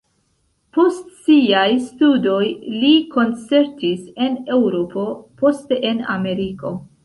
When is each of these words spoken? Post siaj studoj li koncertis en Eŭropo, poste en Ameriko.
Post 0.77 1.11
siaj 1.25 1.65
studoj 1.89 2.41
li 2.85 2.91
koncertis 3.17 4.09
en 4.29 4.41
Eŭropo, 4.59 5.07
poste 5.43 5.83
en 5.95 6.05
Ameriko. 6.19 6.79